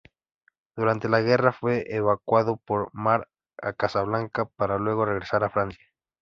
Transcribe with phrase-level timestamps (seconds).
[0.75, 3.27] Durante la guerra fue evacuado por mar
[3.61, 5.93] a Casablanca, para luego regresar a Francia.